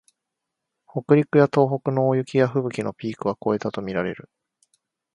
[0.87, 4.31] 北陸や東北の大雪やふぶきのピークは越えたとみられる